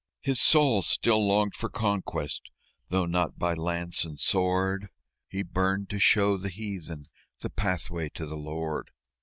His 0.21 0.41
soul 0.41 0.81
still 0.81 1.27
longed 1.27 1.53
for 1.53 1.69
conquest, 1.69 2.49
though 2.89 3.05
not 3.05 3.37
by 3.37 3.53
lance 3.53 4.03
and 4.03 4.19
sword; 4.19 4.89
He 5.29 5.43
burned 5.43 5.91
to 5.91 5.99
show 5.99 6.37
the 6.37 6.49
Heathen 6.49 7.03
the 7.41 7.51
pathway 7.51 8.09
to 8.15 8.25
the 8.25 8.35
Lord. 8.35 8.89